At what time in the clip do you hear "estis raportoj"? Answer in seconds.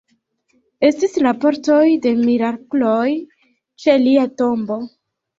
0.87-1.83